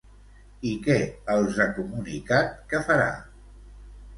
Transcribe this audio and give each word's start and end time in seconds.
I 0.69 0.71
què 0.87 0.95
els 1.33 1.59
ha 1.65 1.67
comunicat 1.75 2.57
que 2.73 2.81
farà? 2.89 3.09